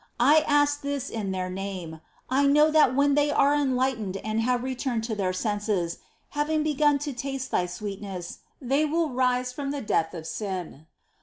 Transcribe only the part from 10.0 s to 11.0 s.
of sin.